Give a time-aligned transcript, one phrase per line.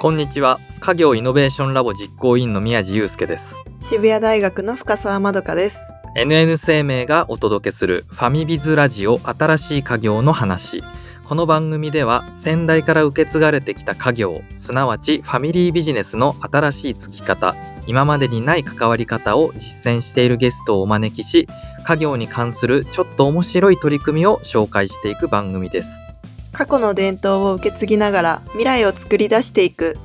[0.00, 0.60] こんにちは。
[0.78, 3.64] 家業イノベーションラボ実行委員の宮地祐介です。
[3.90, 5.76] 渋谷大学の深澤まどかです。
[6.16, 10.84] NN 生命がお届けするファミビズラジオ新しい家業の話。
[11.24, 17.54] この番組では先代から受け継がれてきた家業すなわちファミリービジネスの新しいつき方
[17.86, 21.46] 今までにない関わり方を実践しているゲストをお招きし
[21.84, 26.07] 家業に関するちょっと面白い取り組みを紹介していく番組です
[26.58, 29.96] 過去の伝統を受け継ぎながら未来を作り出していく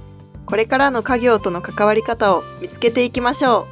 [0.45, 3.66] これからの家業との関わり方を見つけていきましょ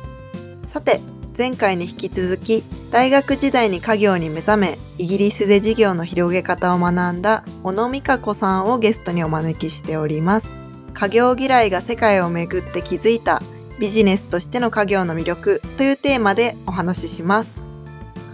[0.64, 0.68] う。
[0.70, 1.00] さて
[1.38, 10.48] 前回に引き続き大学時代に家業に目覚めイギリスで事業の広げ方を学んだ小野美香子さんをゲストにお招きしております。
[10.96, 13.44] 家業嫌いが世界を巡って気づいた
[13.80, 17.62] ビジネスとしての家業の魅力というテーマでお話しします。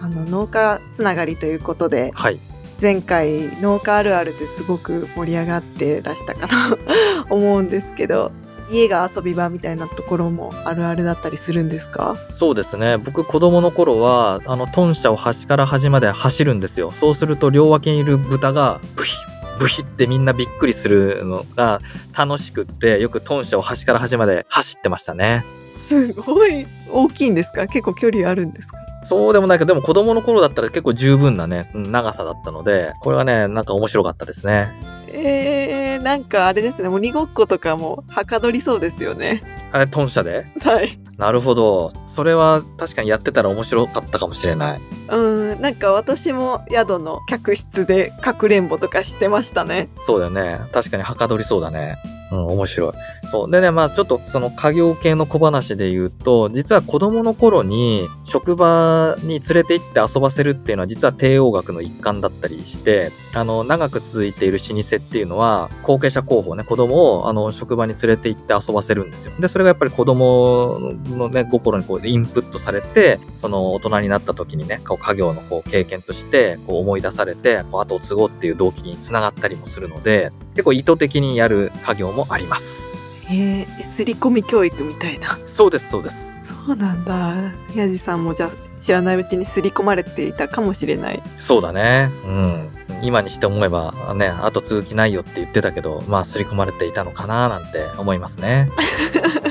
[0.01, 2.13] あの農家つながりということで。
[2.15, 2.39] はい。
[2.81, 6.77] 前回農家あるあるですごく盛り上がってらしたかな。
[7.29, 8.31] 思うんですけど
[8.71, 12.15] 家が遊び場みたいなところもあるあるだったりするんですか？
[12.37, 12.97] そうですね。
[12.97, 16.93] 僕子供の頃はあの豚舎を端から端まで走るんですよ。
[16.99, 21.81] そうすると両脇にいる豚がブヒッブヒってみんなびっくりするのが
[22.15, 25.43] 楽しくってよく豚舎を端から端まで走ってましたね。
[25.87, 26.67] すごい。
[26.91, 27.65] 大きいんですか？
[27.67, 28.77] 結構距離あるんですか？
[29.03, 34.67] そうでもないけどでも子供の頃だったら結構十分なねうん長さだったのでこれはねなんか面白かったですね。
[35.13, 39.41] えー、なんかあれですね鬼ごっことかもはかどりそうですよね。
[39.71, 40.45] あれ豚舎で？
[40.61, 40.99] はい。
[41.17, 41.91] なるほど。
[42.07, 44.81] それは確かにやってたら面白かったかもしれない。
[45.09, 49.87] うんなんか私も宿の客室でかくれんぼとかしてましたね。
[50.05, 50.59] そうだよね。
[50.71, 51.97] 確かにはかどりそうだね。
[52.31, 52.93] うん面白い
[53.31, 53.51] そう。
[53.51, 69.33] でね、まあちょっとその家業系の小話で言うと、実は子供の頃に職場に連れて行って遊ばせるっていうのは実は帝王学の一環だったりして、あの、長く続いている老舗っていうのは、後継者候補ね、子供をあの、職場に連れて行って遊ばせるんですよ。
[69.39, 70.79] で、それがやっぱり子供
[71.09, 82.96] のね、心にこうインプットされて、その大人になった時にね、こう家業のこう経験としてこう思い出されて、こう後を継ごうっていう動機につながったりもするので、結構意図的にやる家業もあります。
[83.29, 86.27] へえすり込み教育みたいなそうです、そうです。
[86.65, 87.33] そうなんだ
[87.73, 88.51] 宮地さんもじゃあ
[88.83, 92.09] 知らないうちに刷り込まれていたかもしれないそうだね。
[92.25, 92.69] うん。
[93.01, 98.69] 今にして思えば、ね、後続きないよって言ってたけど、まあ、刷り込まれていたのかななんて思いますね。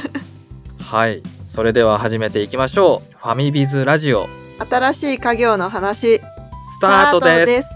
[0.80, 1.22] はい。
[1.44, 3.16] それでは始めていきましょう。
[3.16, 4.28] ファミビズラジオ、
[4.70, 7.75] 新しい家業の話スタートです。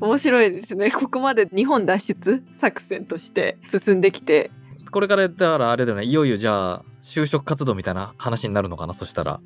[0.00, 0.90] 面白いですね。
[0.92, 4.50] ここまで日本脱出作戦として進んできて。
[4.90, 9.40] これからだからあれだよね、いよいよじゃあ、就職活動みたいな話になるのかな、そしたら。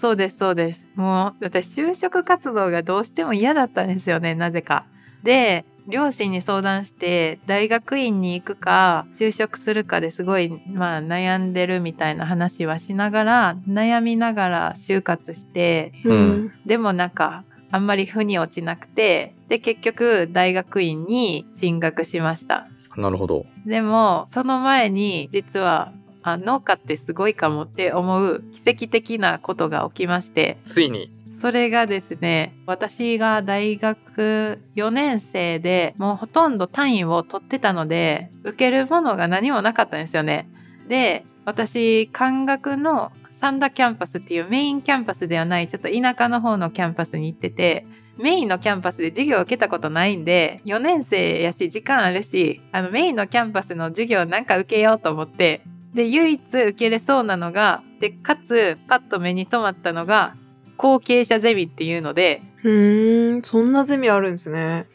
[0.00, 0.84] そうですそうです。
[0.94, 4.34] もう私就職活動がどうしても嫌だったんですよね。
[4.34, 4.84] なぜか。
[5.22, 15.92] で両親に相談して大学院に行くか就職するかですごい、まあ、悩んでるみたいな話はしながら悩みながら就活して。
[16.04, 16.52] うん。
[16.66, 17.44] でもなんか
[17.76, 22.68] あんまり腑に落ちなくてで結局大学院に進学しました。
[22.96, 23.44] なるほど。
[23.66, 25.92] でもその前に実は
[26.22, 31.12] あ農家ってすごいかもって思う奇跡的なことが起きましてついに。
[31.42, 40.48] それがですね私が大学4年生でもうほとんど単位を取ってたので受けるものが何もなかったんですよね。
[40.88, 47.84] で私漢学の三田キャンパスっていうメインキャンパスではないちょっと田舎の方のキャンパスに行ってて
[48.18, 55.60] メインのキャンパスで授業を受けたことないんで4年生やし時間あるしあのメインのキャンパスの授業なんか受けようと思って
[55.92, 60.34] で唯一受けれそうなのがでかつパッと目に留まったのが
[60.78, 64.86] 後継者ゼミっていうのでうーんそんなゼミあるんですね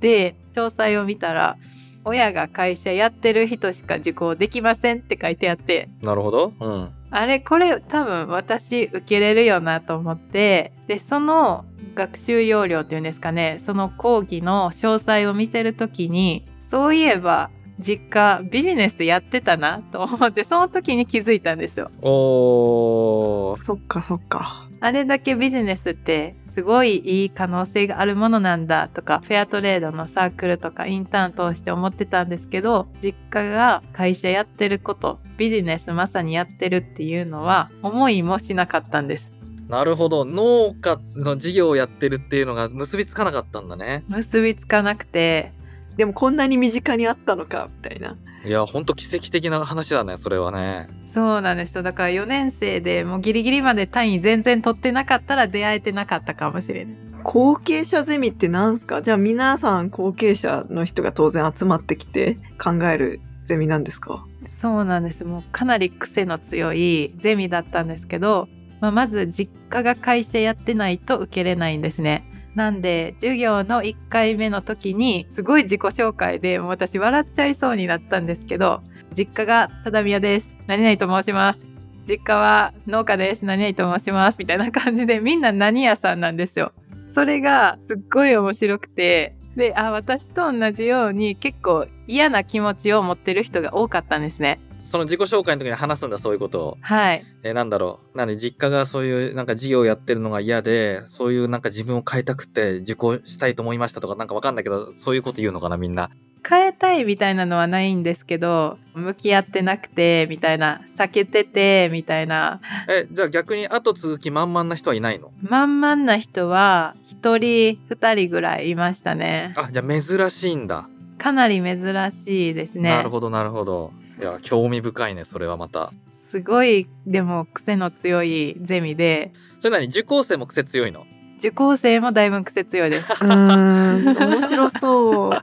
[0.00, 1.56] で詳細を見たら
[2.04, 6.52] 親が会社やってる人しか受講できませんって書いてあってなるほど。
[6.58, 6.99] うん。
[7.10, 11.64] あれこれ多分私受けれるよなと思ってでその
[11.94, 21.90] 学習要領っていうんですかねその講義の詳細を見てる時にそういえば実家ビジネスやってたなと思ってその時に気づいたんですよ。
[22.02, 23.64] おー。
[23.64, 39.30] そっかそっかあれだけビジネスってすごいいい可能性があるものなんだとかフェアトレードのサークルとかインターン通して思ってたんですけど実家が会社やってることビジネスまさにやってるっていうのは思いもしなかったんです
[39.68, 40.24] なるほど。
[40.24, 44.02] 農家の事業をやってるっていうのが結びつかなかったんだね。
[44.08, 45.52] 結びつかなくて
[45.96, 50.88] でもこんなに身近にあったのかみたいないや、ほんと奇跡的な話だね、それはね。
[51.12, 51.74] そうなんです。
[51.74, 56.94] よだから4年生でもうギリギリまで単位全然取ってなかったら出会えてなかったかもしれない。
[57.22, 59.02] 後継者ゼミって何すか？
[59.02, 64.24] じゃあ皆さん後継者の人が当然集まってきて考えるゼミなんですか？
[64.60, 65.24] そうなんです。
[65.24, 68.48] もうかなり癖の強いゼミだったんですけど、
[68.80, 72.24] まあ、まず実家が会社やってないと受けれないんですね。
[72.54, 78.82] なんで授業の1回目の時にすごい自己紹介でもう私笑っちゃいそうになったんですけど
[79.16, 81.66] 実家が只宮です何々と申します。
[82.06, 83.44] 実家は農家です。
[83.44, 84.38] 何々と申します。
[84.38, 86.70] みたいな感じでみんな何屋さんなんですよ。
[87.12, 89.34] それがすっごい面白くて。
[89.56, 94.60] であ私と同じように結構嫌な気持ちを持ってる人が多かったんですね。
[94.78, 96.78] その自己紹介の時に話すんだそういうことを。
[96.82, 97.24] はい。
[97.42, 98.16] えーなんだろう。
[98.16, 106.10] なに実家がそういうなんか事業をやってるのが嫌で、そういうなんか自分を変えたくて受講したいと思いましたとかなんかわかんないけど、そういうこと言うのかなみんな。
[106.46, 112.60] 変えたいみたいなのはないんですけど向き合ってなくてみたいな避けててみたいな。
[112.88, 115.32] え、じゃあ逆に後続き満々な人はいないの？
[115.42, 119.52] 満々な人は1人2人ぐらいいましたね。
[119.56, 120.88] あ、じゃあ珍しいんだ。
[121.18, 121.78] かなり珍
[122.24, 122.90] しいですね。
[122.90, 123.92] なるほどなるほど。
[124.18, 125.92] いや、興味深いね、それはまた。
[126.30, 129.32] すごいでも癖の強いゼミで。
[129.60, 131.04] それなに受講生も癖強いの？
[131.38, 133.08] 受講生もだいぶ癖強いです。
[133.24, 135.42] 面白そう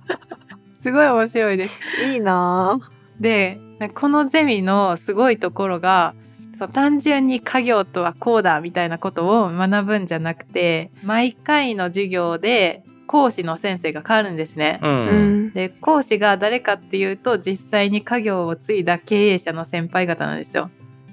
[0.88, 1.74] すごい面白いです
[2.14, 3.58] いいなぁで
[3.94, 6.14] このゼミのすごいところが
[6.58, 14.80] そう単純に家業とはこうだみたいなことを学ぶんじゃなくて毎回の授業で講師の先生が変わるんですね。
[14.82, 14.88] う。
[14.88, 20.70] うんんで講師が誰かっていうと実際に家業を継いだ経営者の先輩方なんですよ。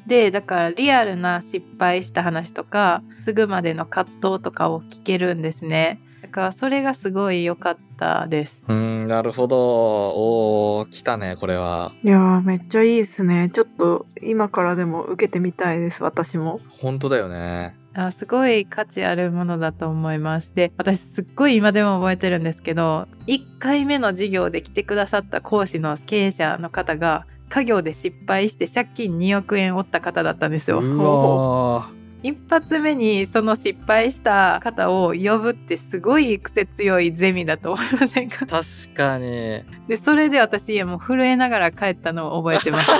[0.06, 5.98] でだからリアルな失敗した話とか継ぐまでの葛藤とかを聞けるんですね。
[6.34, 8.60] だからそれがすごい良かったです。
[8.66, 9.56] うん、なるほど。
[9.56, 11.92] おー、来たね、これは。
[12.02, 17.76] いやーめっちゃいいですねちょっと今からでも受けてみたいです私も本当だよね。
[17.94, 20.52] あすごい価値あるものだと思います。
[20.56, 30.80] で私すっごい今でも覚えてるんですけど1回目の授業で来てくださった講師の経営者の方が家業で失敗して借金2億円負った方だったんですよ。
[30.80, 32.03] うわー。
[32.24, 38.46] 一発目にその失敗した方を呼ぶってすごい癖強いゼミだと思いませんか？
[38.46, 39.62] 確かに。
[39.86, 42.90] でそれで私もう震えながら帰ったのを覚えてます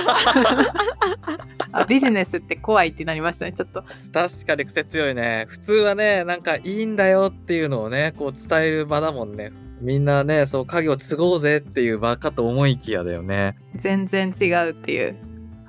[1.71, 3.83] あビジネスって怖いってなりましたねちょっと
[4.13, 5.45] 確かに癖強いね。
[5.49, 9.51] 普通はね、なんかいいんだよっていうのをね、こう伝える場だもんね。
[9.81, 13.57] みんなね、そう、家業継ごうぜっていう場かと思いきやだよね。
[13.75, 15.17] 全然違うっていう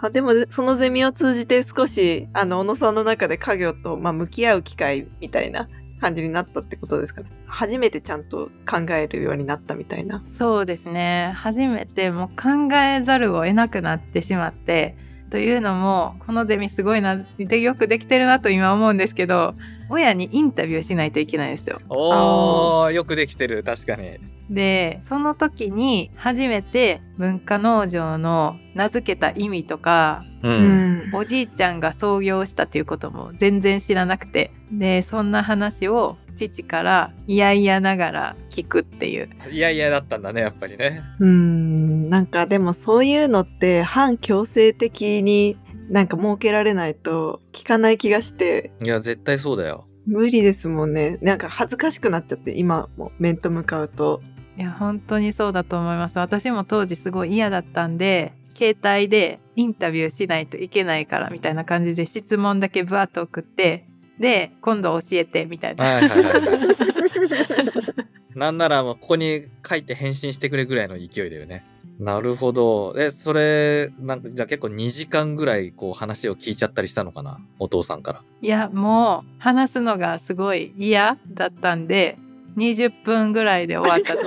[0.00, 5.68] あでもそのゼミを通じて少しあの小野さんの中で家業と、まあ、向き合う機会みたいな
[6.00, 7.30] 感じになったってことですかね。
[7.46, 10.22] 初めてちゃんと考えるようになったみたいな。
[10.38, 11.32] そうですね。
[11.34, 14.96] 初めてもう考えざるを得なくなってしまって
[15.30, 19.54] というのもこのゼミすごいなでよくできてるなと今思うんですけど
[19.88, 21.78] 親にインタビューしないといけないんですよ。
[21.88, 23.62] おー、よくできてる。
[23.62, 24.18] 確かに。
[24.50, 30.48] でその時に初めて文化農場の名付けた意味とかう。
[30.48, 41.02] うんんおじいちゃんが創業したっていうことも全然知らなくてでそんな話を父から嫌々ながら聞くっていういやいやだったんだね、やっぱりね。
[41.18, 45.56] うんなんかでもそういうのって反強制的に
[45.88, 49.86] なんか設けられないと効かない気がしていや、絶対そうだよ。
[50.06, 54.22] 無理ですもんねなんか恥ずかしくなっちゃって今も面と向かうと
[54.56, 63.84] いや本当にそうだと思います私も当時すごい嫌だったんで携帯でインタビューしないといけないからみたいな感じで質問だけブワッと送って
[64.18, 66.56] で今度教えてみたいなはいはいはいはい。
[68.34, 71.64] なんならもうここに書いて返信してくれぐらいの勢いだよね。
[71.98, 72.94] なるほど。
[72.98, 77.40] え、それ、なんか、じゃあ結構2時間ぐらいこう話を聞いちゃったりしたのかな？
[77.58, 78.20] お父さんから。
[78.42, 82.18] いやもう話すのがすごい嫌だったんで
[82.58, 84.22] 20分ぐらいで終わったと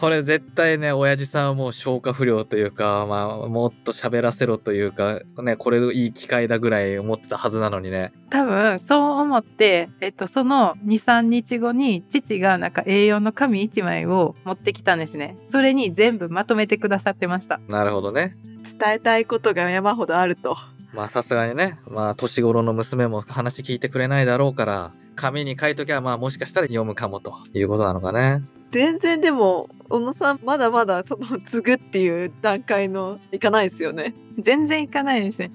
[0.00, 8.10] これ絶対ね、親父さんはもう消化不良というか、まあ、もっと喋らせろというか、ね、これいい機会だぐらい思ってたはずなのにね。
[8.30, 18.36] 多分そう思って、えっと、その23日後に父がなんか A4 の紙1枚を持ってきたんですねそれに全部まとめてくださってましたなるほどね。
[18.78, 20.56] 伝えたいことが山ほどあると
[20.94, 28.42] まあさすがにね、まあ年頃の娘も話聞いてくれないだろうから、紙に書いときゃまあもしかしたら読むかもということなのかね。
[28.70, 34.14] 全然でも小野さんまだまだその継ぐっていう段階のいかないですよね。
[34.38, 35.50] 全然いかないですね。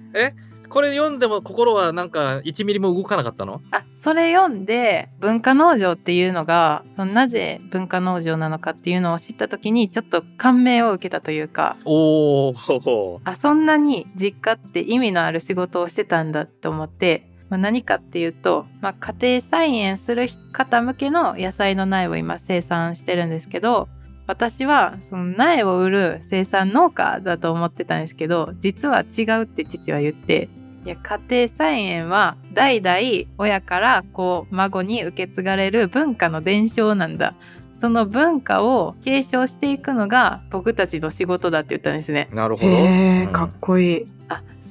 [0.67, 3.61] これ読んでも心はなんか1ミリも動かなかったの？
[3.71, 11.77] あそれ読んで文化農場っていうのがそのなぜ文化農場なのかっていうのを知った時にちょっと感銘を受けたというか。
[11.85, 23.87] おおあそんなに実家って意味のある仕事をしてたんだと思って、まあ、何かっていうと、まあ、家庭菜園する方向けの野菜の苗を今生産してるんですけど
[24.27, 30.49] 私はその苗を売る生産農家だと思ってたんですけど実は違うって父は言って
[30.83, 37.33] いや家庭菜園は代々親からこう孫に受け継がれる文化の伝承なんだ。
[37.81, 42.29] その文化を継承していくのが僕たちの仕事だって言ったんですね。
[42.31, 43.33] なるほど、へえうん。
[43.33, 44.05] かっこいい。
[44.05, 44.14] あ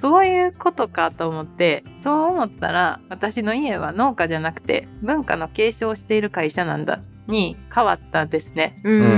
[0.04, 8.76] そういうことかと思ってそう思ったら私の家は農家じゃなくて文化の継承をしている会社なんだに変わったんですね。
[8.84, 9.10] うんうんう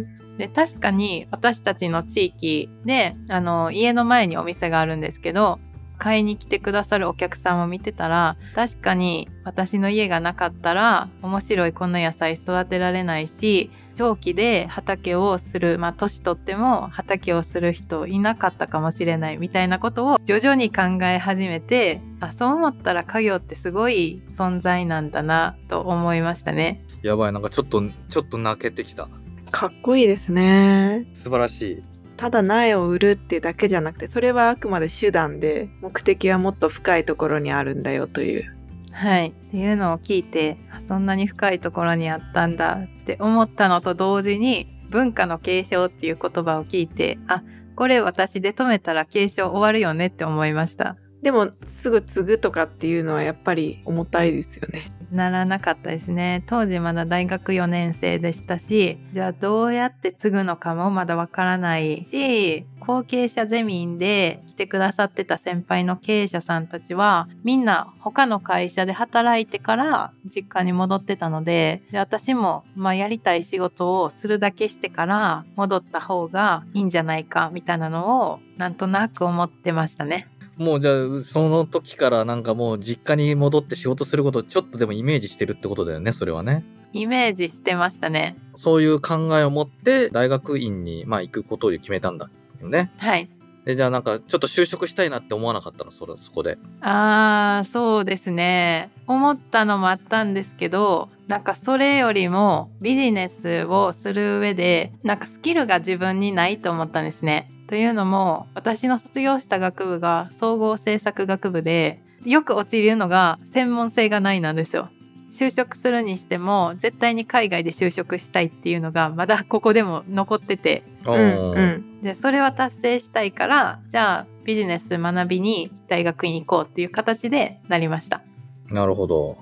[0.00, 5.60] んで確かに私たちの地域であの家の前にお店があるんですけど
[5.96, 26.84] 買いに来てくださるお客さんを見てたら確かに私の家がなかったら面白いこんな野菜育てられないし長期で畑をするまあ年取っても畑をする人いなかったかもしれないみたいなことを徐々に考え始めてあそう思ったら家業ってすごい存在なんだなと思いましたね。
[27.02, 29.08] やばいなんかちょっとちょっと泣けてきた。
[29.50, 31.06] かっこいいですね。
[31.14, 31.82] 素晴らしい。
[32.16, 38.55] ただ苗を売るっていうだけじゃなくてそれはあくまで手段で目的はもっと深いところにあるんだよという
[38.96, 40.56] はい、っていうのを聞いて
[40.88, 47.42] そんなに深いところにあったんだって思ったのと同時に文化の継承っていう言葉を聞いてあ
[47.74, 50.96] これ私で止めたら継承終わるよねって思いました。
[51.22, 80.28] でもすぐ継ぐとかっていうのはやっぱり重たいですよねならなかったですね当時まだ大学4年生でしたしじゃあどうやって継ぐのかもまだわからないし後継者ゼミンで来てくださってた先輩の経営者さんたちはみんな他の会社で働いてから実家に戻ってたのでで私もまあやりたい仕事をするだけしてから戻った方がいいんじゃないかみたいなのをなんとなく思ってましたね。
[80.56, 88.36] もうじゃあその時からなんかもう実家に戻って仕事することをちょっとでもイメージしてるってことだよねそれはねイメージしてましたね。
[88.56, 93.28] そういう考えを持って大学院にまあ行くことを決めたんだよねはい。
[93.66, 107.50] でじゃあなんかちょっと就職したいなって思わなかったのそれそこであーそうですね思ったのもあったんですけどなんかそれよりもビジネスをする上でなんかスキルが自分にないと思ったんですね。
[107.68, 114.88] というのも私の卒業した学部が総合政策学部でよく陥るのが専門性がないなんですよ。
[115.32, 120.82] 就職するにしても絶対に海外で就職したいっていうのがまだここでも残ってて。
[121.06, 122.00] ううんうん。
[122.02, 128.22] でそれは達成したいからじゃあビジネス学びに大学院行こうっていう形でなりました。
[128.70, 129.36] なるほど。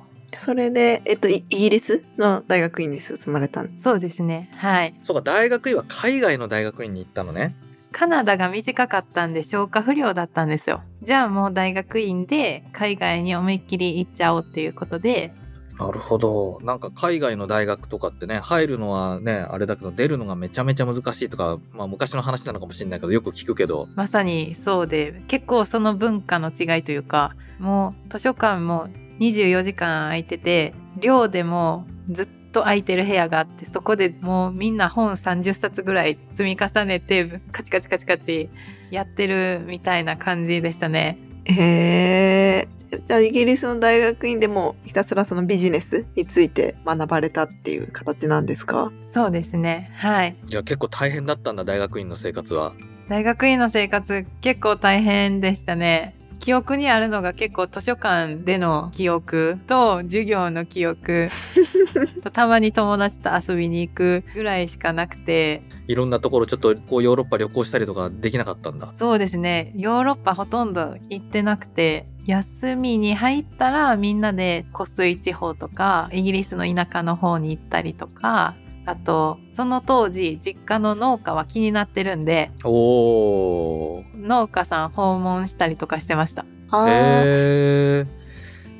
[0.44, 3.82] それで、えっと、イイギリスの大学院に進まれたんです。
[3.82, 4.50] そうですね。
[4.56, 4.94] はい。
[5.04, 7.54] そうか大学院は海外の大学院に行ったのね
[7.94, 10.82] カナダが短かったんで消化不良だったんですよ。
[11.02, 15.32] じゃあもう大学院で海外に思いっきり行っちゃおうっていうことで。
[15.78, 16.58] なるほど。
[16.64, 23.86] なんか海外の大学とかってね入るのはねあれだけど出るのがめちゃめちゃ難しいとかまあ昔の話なのかもしれないけどよく聞くけど。
[23.94, 25.22] まさにそうで。
[25.28, 28.88] 結構その文化の違いというかもう図書館も
[29.20, 38.48] 24時間空いてて寮でもずっと空いてる部屋があってそこでもうみんな本30冊ぐらい積み重ねてカチカチカチカチ
[38.90, 41.18] やってるみたいな感じでしたね。
[41.44, 42.68] へえ
[43.06, 48.92] じゃあイギリスの大学院でもひたすらそのビジネスについて学ばれたっていう形なんですか？
[49.12, 49.90] そうですね。
[49.96, 50.36] はい。
[50.44, 52.72] じゃあ結構大変だったんだ大学院の生活は。
[53.08, 56.14] 大学院の生活結構大変でしたね。
[56.44, 61.30] 記憶にあるのが結構図書館での記憶と授業の記憶。
[62.22, 65.62] とたまに友達と遊びに行くぐらいしかなくて。
[65.88, 68.92] いろんなところちょっとこうヨーロッパ旅行したりとかできなかったんだ。
[68.98, 69.72] そうですね。
[69.74, 72.04] ヨーロッパほとんど行ってなくて。
[72.26, 78.54] 休みに入ったらみんなで湖水地方とかイギリスの田舎の方に行ったりとか
[78.86, 84.04] あとその当時実家の農家は気になってるんでおー。
[84.16, 86.44] 農家さん訪問したりとかしてました。
[86.70, 86.84] あ。
[86.84, 88.06] ーへ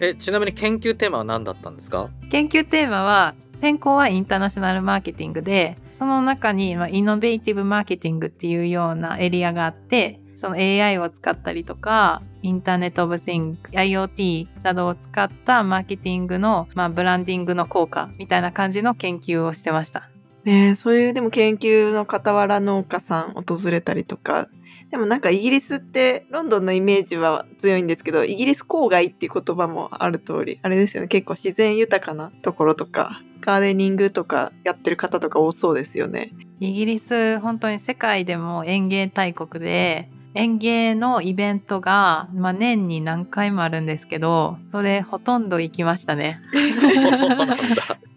[0.00, 2.11] ええちなみに研究テーマは何だったんですか？
[2.30, 20.11] 研究テーマは専攻はインターナショナルマーケティングでその中に、まあ、イノベーティブマーケティングっていうようなエリアがあってその AI を使ったりとかインターネット・オブ・シング IoT などを使ったマーケティングの、まあ、ブランディングの効果みたいな感じの研究をしてました。
[20.45, 24.49] ねえそういうでも研究の傍ら農家さん訪れたりとか
[24.91, 36.33] でもなんかイギリスってロンドンのイメージは強いんですけどイギリス郊外っていう言葉もある通りあれですよね結構自然豊かなところとかガーデニングとかやってる方とか多そうですよね。
[36.61, 46.41] イギリス本当に世界でも園芸大国で園芸のイベントが、まあ、年に何回もあるんですけどそれほとんど行きましたね。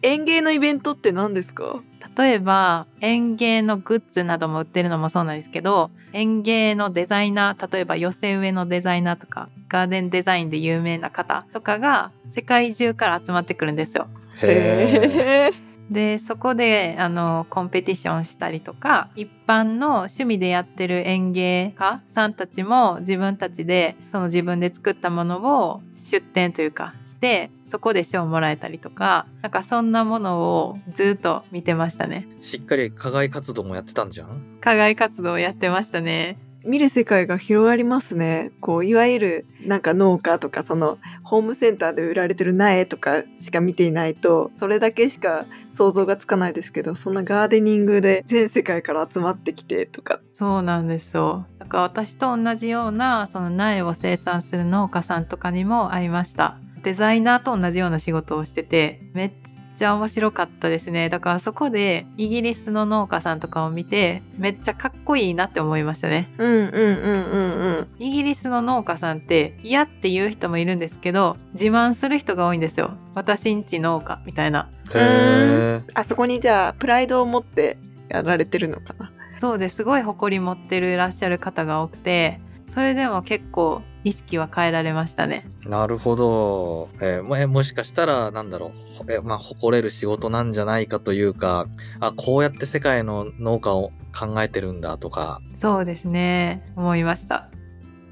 [0.02, 1.80] 園芸のイベントって何ですか？
[2.18, 14.08] 例えば園芸のグッズなども売ってるのもそうなんですけど園芸のデザイナー例えば寄せ植えのデザイナーとかガーデンデザインで有名な方とかが世界中から集まってくるんですよ。
[14.42, 15.67] へえ。
[15.90, 32.28] でそこであのコンペティションしたりとか一般の趣味でやってる園芸家さんたちも自分たちでその自分で作ったものを出展というかしてそこで賞をもらえたりとかなんかそんなものをずっと見てましたね。
[32.42, 34.58] しっかり課外活動もやってたんじゃん？
[34.60, 36.38] 課外活動をやってましたね。
[36.66, 38.52] 見る世界が広がりますね。
[38.60, 45.46] こういわゆるなんか農家とかそのホームセンターで売られてる苗とかしか見ていないとそれだけしか
[45.78, 50.20] 想像がつかないですけどそんなガーデニングで全世界から集まってきてとか。
[50.34, 51.46] そうなんですよ。
[51.60, 56.58] だから私と同じようなその苗を生産する農家さんとかにも会いました。
[56.84, 59.32] デザイナーと同じような仕事をしててめっ
[59.78, 61.10] ちゃ面白かったですね。
[61.10, 66.34] だからそこでイギリスの農家さんとかを見てめっちゃかっこいいなって思いましたね。
[66.38, 67.88] うんうんうんうんうん。
[68.00, 72.92] イギリスの農家さんって嫌って言う人もいるんですけど自慢する人が多いんですよ。
[73.16, 74.70] 私んち農家みたいな。
[74.94, 75.82] へえ。
[75.94, 77.78] あそこにじゃあプライドを持って
[78.10, 79.12] やられてるのかな。
[79.40, 79.84] そうです。
[79.84, 82.40] ごい誇り持ってるらっしゃる方が多くて
[82.74, 85.48] それでも結構意識は変えられましたね。
[85.66, 86.90] なるほど。
[87.02, 88.87] えーもしかしたら、なんだろう。
[89.10, 91.68] えまあ、誇れる仕事なんじゃないかというか、
[92.00, 96.64] あ、こうやって世界の農家を考えてるんだとか、そうですね。
[96.76, 97.50] 思いました。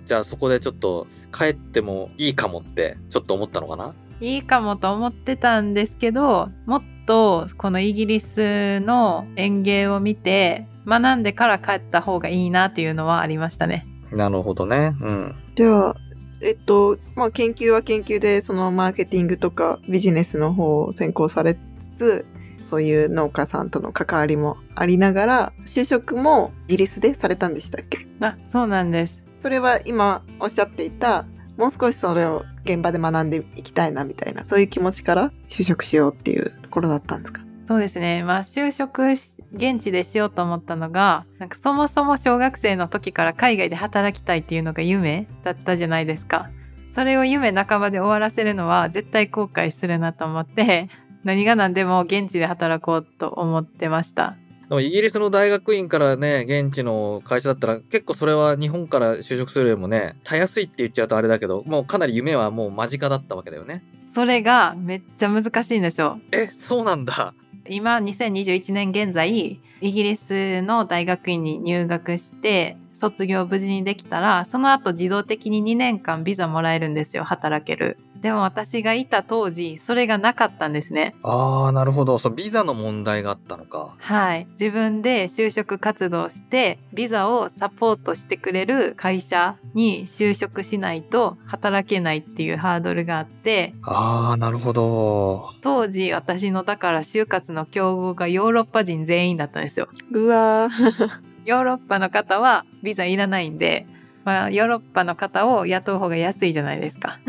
[0.05, 3.93] じゃあそこでちょっと帰ってもいいかもって、ちょっと思ったのかな？
[4.21, 13.83] いいかもと思ってたんですけどもっとこのイギリスの園芸を見て学んでから帰った方がいいなっていうのはありましたね。
[14.11, 14.95] なるほどね。
[15.01, 15.35] うん。
[15.55, 15.95] じゃあ
[16.41, 21.59] えっとまあ研究は研究でそのマーケティングとかビジネスの方を専攻されつ
[21.97, 22.25] つ
[22.69, 27.99] そういう農家さんとの関わりもありながら就職もイギリスでされたんでしたっけ？
[28.21, 29.21] あそうなんです。
[29.39, 31.25] それは今おっしゃっていた
[31.57, 37.44] もう少しそれを現場で学んでいきたいなみたいなそういう気持ちから就職しようっていうところだったんですか？
[37.67, 46.49] そうですねまあ就職し現地でしようと思ったのがなんかそもそも小学生の時から海外で働きたいっていうのが夢だったじゃないですか
[46.93, 50.89] それを夢半ばで終わらせるのは絶対後悔するなと思って
[51.23, 54.35] 何が何でも現地で働こうと思ってました
[54.69, 63.83] でもイギリスの大学院からね、現地の会社だったら結構それは日本から就職するよりもね、たやすいって言っちゃうとあれだけど、もうかなり夢はもう間近だったわけだよね。
[64.15, 67.35] それがめっちゃ難しいんですよえ、そうなんだ。
[67.67, 77.97] 今2021年現在イギリスの大学院に入学して卒業無事にできたらその後自動的に2年間ビザもらえるんですよ働ける。
[78.25, 82.17] でも私がいた当時それがなかったんですねあー、なるほど。
[82.17, 83.95] そう、ビザの問題があったのか。
[83.99, 95.51] はい自分で就職活動してビザをサポートしてくれる会社に就職しないと働けないっていうハードルがあってあー、なるほど。
[95.61, 101.09] 当時私のだから就活の競合がヨーロッパ人全員だったんですようわー
[101.45, 103.85] ヨーロッパの方はビザいらないんで、
[104.23, 107.19] まあ、ヨーロッパの方を雇う方が安いじゃないですか。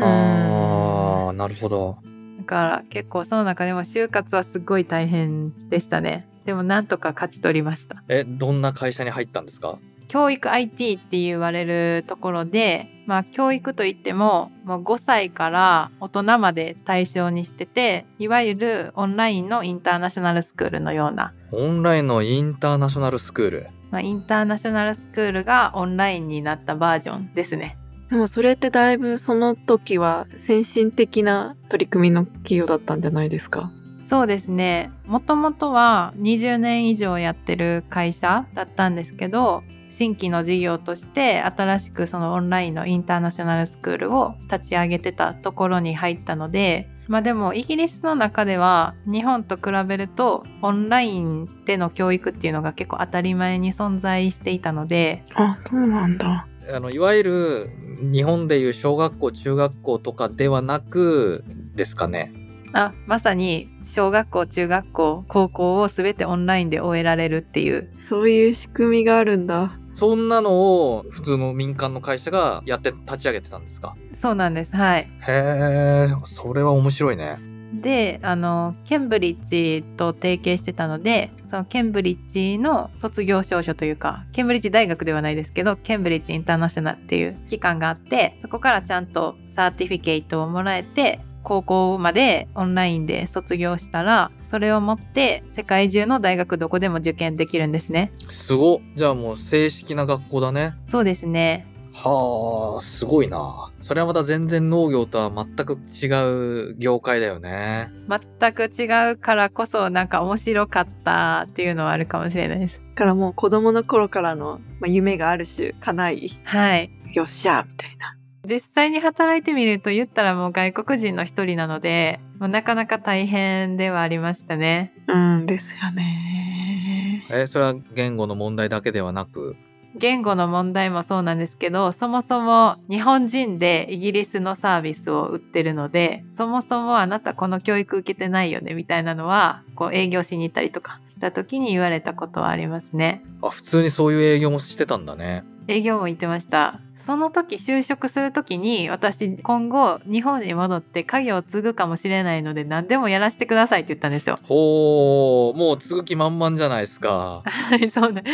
[1.29, 1.97] あー、なるほど。
[2.39, 6.27] だから結構その中でも就活はすごい大変でしたね。
[6.45, 8.03] でもなんとか勝ち取りました。
[8.07, 9.79] え、どんな会社に入ったんですか？
[10.07, 23.67] 教育 IT って言われるところで、まあ教育といっても、もう5歳から大人まで対象にしてて、いわゆるオンラインのインターナショナルスクールのような、オンラインのインターナショナルスクール？
[23.91, 27.75] まあ、インターナショナルスクールがオンラインになったバージョンですね。
[28.09, 33.69] でもそれってだいぶその時は先進的な取り組みの企業だったんじゃないですか？
[34.09, 34.91] そうですね。
[35.05, 56.45] もともとは20年以上やってる会社だったんですけど新規の事業として新しくそのオンラインのインターナショナルスクールを立ち上げてたところに入ったのでまあでもイギリスの中では日本と比べるとオンラインでの教育っていうのが結構当たり前に存在していたのであそうなんだ。
[56.69, 61.43] あの、いわゆる日本でいう小学校、中学校とかではなく
[61.75, 62.31] ですかね。
[62.73, 67.89] あまさに小学校中学校高校を全てオンラインで終えられるっていう。
[68.09, 69.71] そういう仕組みがあるんだ。
[69.95, 70.51] そんなの
[70.91, 73.95] を普通の民間の会社がやって立ち上げてたんですか？
[74.13, 75.01] そうなんですはい。
[75.01, 77.37] へえそれは面白いね
[77.81, 98.11] であのケンブリッジと提携してたのでそのケンブリッジの卒業証書というかケンブリッジ大学ではないですけどケンブリッジインターナショナルっていう機関があってそこからちゃんとサーティフィケイトをもらえて高校までオンラインで卒業したらそれを持って世界中の大学どこでも受験できるんですね。
[98.29, 98.79] すごっ。
[98.97, 100.73] じゃあもう正式な学校だね。
[100.89, 101.65] そうですね
[101.99, 103.71] はあすごいな。
[103.81, 107.89] それはまた全然農業とは全く違う業界だよね。
[108.07, 112.79] 全く違うからこそなんか面白かったっていうのはあるかもしれないです。
[112.79, 116.91] だからもう子供の頃からの、まあ、夢がある種叶いはい。
[117.15, 118.15] よっしゃみたいな。
[118.45, 124.93] 実際に働いてみると言ったらもう外国人の一人なので、まあなかなか大変ではありましたね。
[125.07, 127.25] うんですよね。
[127.31, 129.55] えそれは言語の問題だけではなく
[129.97, 143.23] 言語の問題もそうなんですけどそもそも日本人でイギリスのサービスを売ってるのでそもそもあなたこの教育受けてないよねみたいなのはこう営業しに行ったりとかした時に言われたことはありますね。
[143.41, 146.79] あ普通にそういう営業もしてたんだね営業も行ってました。
[147.07, 154.37] その時就職する時に私今後日本に戻って家業を継ぐかもしれないので何でもやらせてくださいって言ったんですよ。
[154.43, 158.25] ほうもう続き満々じゃないですかはい、そうね。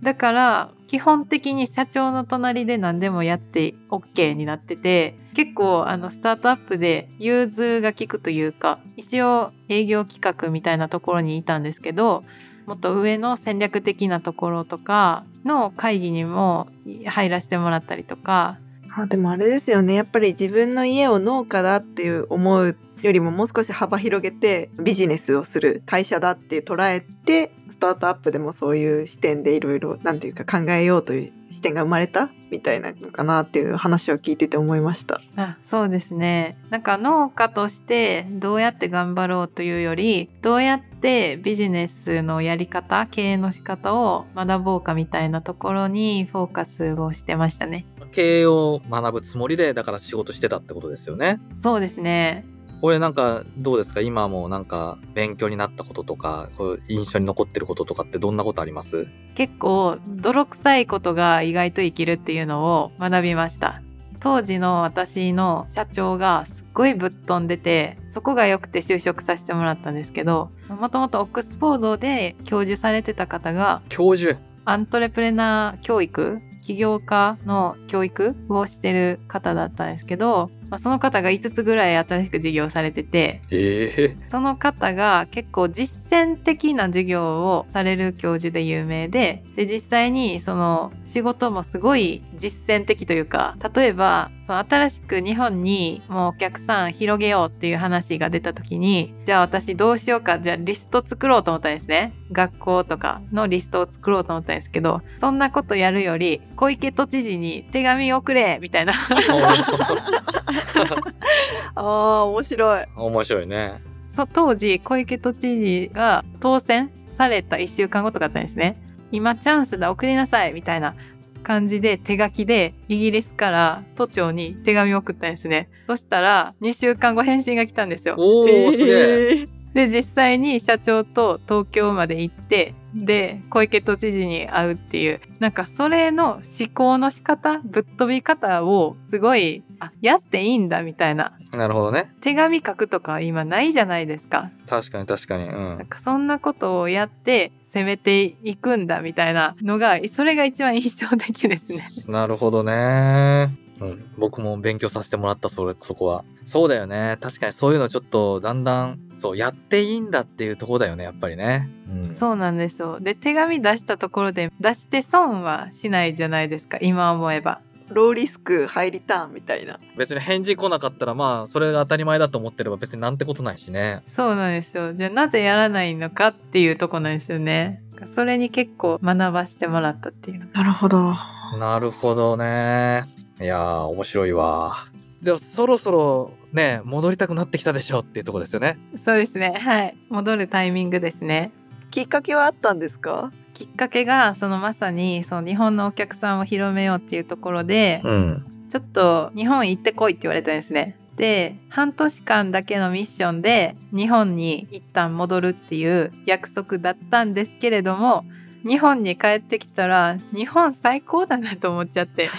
[0.00, 12.22] だから、基本的に社長の隣で何でもやって OK になってて、結構、あの、スタートアップで融通が利くというか、一応営業企画みたいなところにいたんですけど、
[12.66, 16.68] もっと上の戦略的なところとかの会議にも
[17.06, 18.58] 入らせてもらったりとか、
[18.94, 19.94] あでもあれですよね。
[19.94, 32.30] やっぱり自分の家を農家だっていう思うよりももう少し幅広げてビジネスをする会社だって捉えてスタートアップでもそういう視点でいろいろ何ていうか考えようという視点が生まれた？
[32.50, 35.20] みたいなのかなっていう話を聞いてて思いました。
[35.36, 36.56] あそうですね。
[36.70, 47.84] なんか農家としてどうやって頑張ろうというよりどうやってビジネスのやり方経営の仕方を学ぼうかみたいなところにフォーカスをしてましたね。
[48.12, 51.38] 経営を学ぶつもりでだから仕事してたってことですよね。
[51.62, 52.46] そうですね
[52.80, 54.00] これなんかどうですか？
[54.00, 59.06] 今もなんか勉強になったこととかこう印象に残ってることとかってどんなことあります？
[59.34, 63.82] 結構泥臭いことが意外と生きるっていうのを学びました。
[64.20, 74.38] 当時の私の社長がすっごいぶっ飛んでてそこが良くて就職させてもらったんですけどもともとオックスフォードで教授されてた方が教授？
[74.66, 84.16] アントレプレナー教育起業家の教育をしてる方だったんですけど、まあ、その方が5つぐらい新しく事業されててええ。
[84.30, 102.12] その方が結構実践的な授業をされる教授で有名でで実際にその仕事もすごい実践的というか例えばその新しく日本にもうお客さん広げようっていう話が出た時にじゃあ私どうしようかじゃあリスト作ろうと思ったんですね。
[102.32, 108.92] 学校とかのリストを作ろうと思ったんですけどそんなことやるより小池都知事に手紙をくれみたいな
[111.74, 112.84] あー面白い。
[112.96, 113.82] 面白いね。
[114.14, 118.76] そう当時小池都知事が当選された1週間後とかだったんですね。
[119.12, 120.94] 今チャンスだ送りなさいみたいな
[121.42, 125.68] 感じで手書きでイギリスから都庁に手紙を送ったんですね。
[125.86, 128.14] そしたら2週間後返信が来たんですよ。
[128.18, 129.30] おお、すげえ。
[129.40, 141.32] えーで実際に社長と東京まで行ってで小池都知事に会うっていうなんかそれの思考の仕方ぶっ飛び方をすごいあやっていいんだみたいな。
[141.52, 142.12] なるほどね。
[142.20, 144.50] 手紙書くとか今ないじゃないですか。
[144.68, 145.44] 確かに確かに。
[145.48, 151.90] うなんんかそんなことをやって攻めていくんだみたいなのがそれが一番印象的ですね。
[152.06, 153.50] なるほどね。
[153.80, 156.24] うん、僕も勉強させてもらったそれそこは。
[156.46, 157.16] そうだよね。
[157.20, 163.00] 確かにそういうのちょっとだんだんそうやっていいんだっていうところだよねやっぱりね、うん、そうなんですよ。
[163.00, 167.60] で手紙出したところで出して損はしないじゃないですか今思えば。
[167.90, 169.80] ローリスクハイリターンみたいな。
[169.96, 174.94] 別に返事来なかったらまあそれが当たり前だと思ってれば別になんてことないしねそうなんですよ。
[174.94, 177.82] じゃあなぜやらないのかっていうとこなんですよね。
[178.14, 180.48] それに結構学ばせてもらったっていう。
[180.52, 181.14] なるほど。
[181.58, 183.04] なるほどね
[183.40, 184.86] いやー面白いわ
[185.22, 189.54] でもそろそろね戻りたくなってきたでしょっていうとこですよねそうですね。
[189.58, 189.96] はい。
[190.08, 191.52] 戻るタイミングですね。
[191.90, 193.32] きっかけはあったんですか？
[193.54, 200.96] きっかけがそのまさにその日本のお客さんを広めようっていうところで、うんちょっと日本行ってこいって言われたんですね。
[201.16, 208.24] で半年間だけのミッションで日本に一旦戻るっていう約束だったんですけれども
[208.64, 212.30] 日本に帰ってきたら日本最高だなと思っちゃって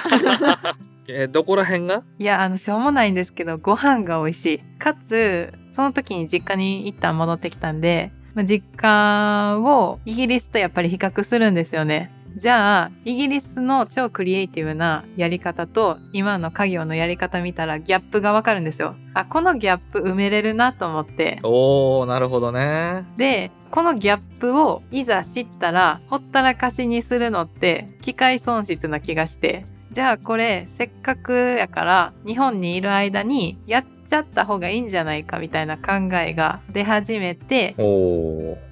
[1.08, 2.04] えどこら辺が？
[2.20, 4.60] いやあのしょうもないんですけどご飯が美味しい。
[4.78, 12.12] かつその時に実家に一旦戻ってきたんでまあ実家をイギリスとやっぱり比較するんですよね。
[12.38, 18.96] じゃあイギリスの超クリエイティブなやり方と今の家業のやり方見たらギャップがわかるんですよ。
[19.14, 21.40] あこのギャップ埋めれるなと思って。
[21.44, 23.06] おーなるほどね。
[23.18, 37.76] でこのギャップをいざ知ったらほったらかしにするのって機械損失な気がしてじゃあこれせっかくやから日本にいる間にやっちゃった方がいいんじゃないかみたいな考えが出始めて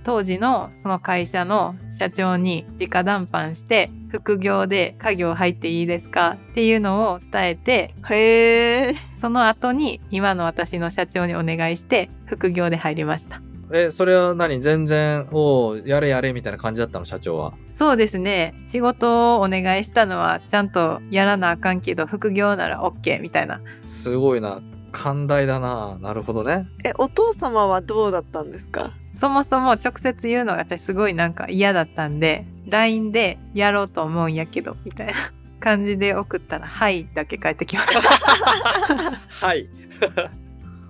[0.04, 8.96] 当時のその会社の社長に直談判して副業で家業入っていいですかっていうのを伝えてへえ。
[9.20, 13.42] その後に今の私の社長にお願いして副業で入りました。
[13.72, 14.62] えそれは何？
[14.62, 17.06] 全然おーやれやれみたいな感じだったの？
[17.06, 18.54] 社長はそうですね。
[18.72, 23.62] 仕事をお願いしたのはちゃんとやらなあかんけど副業なら OK みたいな。
[23.88, 24.60] すごいな。
[24.92, 25.98] 寛大だな。
[26.02, 26.68] なるほどね。
[26.84, 28.92] え、お父様はどうだったんですか？
[29.20, 35.14] そもそも直接言うのが私すごいなんか嫌だったんで LINE でやろうと思うんやけどみたいな
[35.62, 39.20] 感じで送ったら「はい」だけ返ってきました。
[39.46, 39.68] はい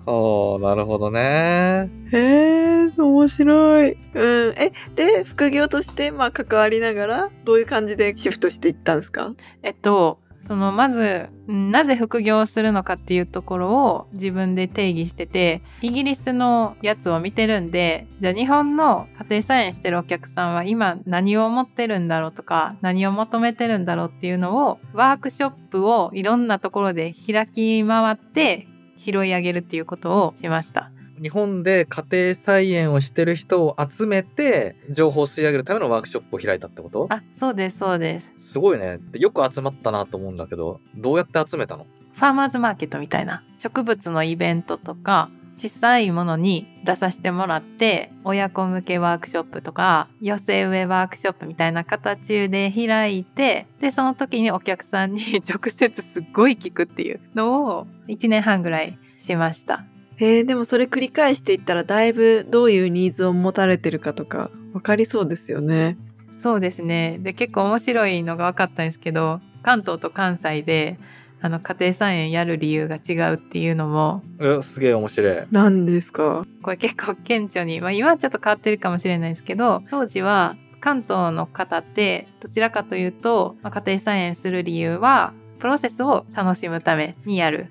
[0.06, 3.92] おーなるほどねへえ、面白い。
[3.92, 4.54] うん。
[4.56, 9.32] え、で、副業として、まあ、関わりながら、どういう感じでシフトしていったんですか？
[9.62, 28.66] えっとそのまずんなぜ副業をするのかっていうところを自分で定義しててイギリスのやつを見てるんでじゃあ日本の家庭菜園してるお客さんは今何を思ってるんだろうとか何を求めてるんだろうっていうのをワークショップをいろんなところで開き回って
[29.04, 30.90] 拾い上げるっていうことをしました。
[31.20, 37.06] 日本で家庭菜園をしてる人を集めて情報を吸い上げるためのワークショップを開いたってこと？
[37.10, 38.32] あそうですそうです。
[38.38, 41.86] すごいねでよく集まったなと思うんだけどどうやって集めたの？
[42.14, 45.28] ファーマーズマーケットみたいな植物のイベントとか
[45.60, 59.84] 小さいものに出させてもらって親子向けワークショップとか寄せ植えワークショップみたいな形で開いてでその時にお客さんに 直接すっごい聞くっていうのを1年半ぐらいしました。
[60.16, 65.96] へえ、でもそれ繰り返していったら、だいぶどういうニーズを持たれてるかとか、わかりそうですよね。
[66.42, 70.98] そうですねで結構面白いのが分かったんですけど関東と関西で
[71.42, 74.22] あの家庭菜園やる理由が違うっていうのも。
[74.40, 75.36] えすげえ面白い。
[75.50, 76.44] 何ですか？
[76.62, 87.66] これ結構顕著に、まあ、今はちょっと変わってるかもしれないですけど当時は関東の方ってどちらかというと、まあ、家庭菜園する理由はプロセスを楽しむためにやる。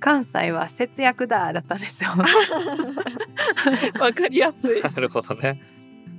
[0.00, 2.10] 関西は節約だだったんですよ。
[4.00, 4.80] わかりやすい。
[4.84, 5.60] なるほどね。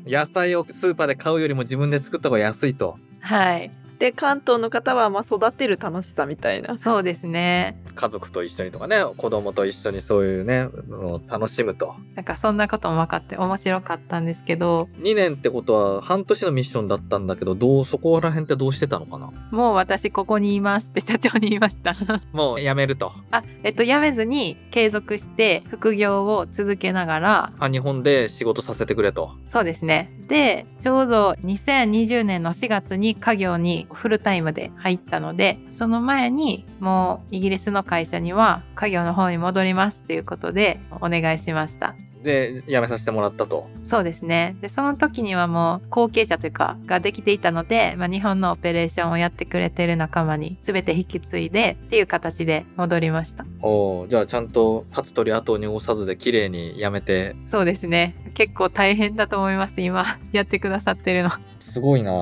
[0.08, 2.98] 野菜をスーパーで買うよりも自分で作った方が安いと。
[3.22, 6.78] はいで、関東の方は、まあ、育てる楽しさみたいな。
[6.78, 7.82] そうですね。
[7.96, 11.96] 家族と一緒にとかね子供と一緒にそういうねのを楽しむと。
[12.16, 14.90] なんかそんなことも分かって面白かったんですけど。
[15.00, 19.32] 2年ってことは半年のミッションだったんだけどどうそこら辺ってどうしてたのかな？
[19.52, 21.96] もう私ここにいますって社長に言いました。
[22.34, 23.14] もうやめると。
[23.32, 29.32] あえっと辞めずに継続して副業を続けながらあ日本で仕事させてくれと。
[29.48, 30.12] そうですね。
[30.28, 41.96] で、ちょうど2020年の4月に家業にフルタイムで入ったので、その前にもうイギリスの会社には家業の方に戻りますということでお願いしました。
[42.26, 44.56] で辞めさせてもらったとそうですね。
[44.60, 53.46] で、その時にはもう後継者というかができていたので、まあ、日本のオペレーションをやってくれてる仲間に全て引き継いでっていう形で戻りました。
[53.62, 58.16] おーじゃあちゃんと立つ鳥後に押さずで綺麗に辞めてそうですね。
[58.34, 59.80] 結構大変だと思います。
[59.80, 61.30] 今やってくださってるの。
[61.76, 62.14] すごいな。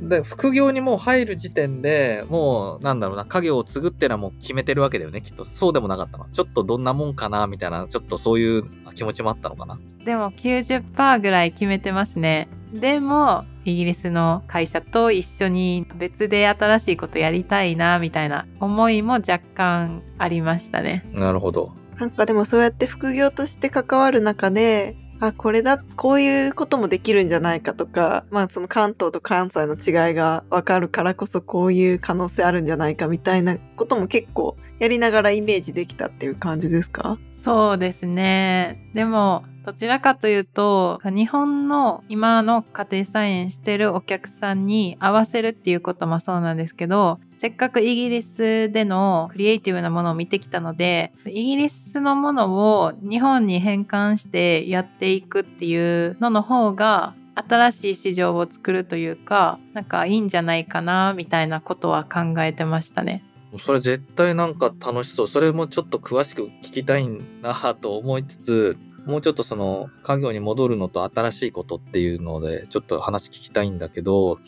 [0.00, 5.44] で副業にもう入る時点でもうなんだろうな家業を継ぐってのはもう決めてるわけだよねきっと。
[5.44, 8.64] そうでもなかったのちょっとどんなもんかなみたいなちょっとそういう
[8.96, 9.78] 気持ちもあったのかな。
[10.04, 12.48] でも90%ぐらい決めてますね。
[12.72, 21.04] でもイギリスの会社と一緒に別で新しいことやりたいなみたいな思いも若干ありましたね。
[21.12, 21.72] なるほど。
[22.00, 37.16] なんかでもそうやって副業として関わる中で、あ、これだ、こういうこともできるんじゃないかとか、まあその関東と関西の違いがわかるからこそこういう可能性あるんじゃないかみたいなことも結構やりながらイメージできたっていう感じですか？
[37.42, 38.90] そうですね。
[38.92, 63.22] でもどちらかというと日本の今の家庭菜園してるお客さんに合わせるっていうこともそうなんですけどせっかくイギリスでのクリエイティブなものを見てきたのでイギリスのものを日本に変換してやっていくっていうのの方が新しい市場を作るというかなんかいいんじゃないかなみたいなことは考えてましたね。
[63.60, 65.28] それ絶対なんか楽しそう。
[65.28, 67.08] それもちょっと詳しく聞きたい
[67.42, 74.38] なと思いつつ、もうちょっとその家業に戻るのと新しいことっていうのでちょっと話聞きたいんだけど、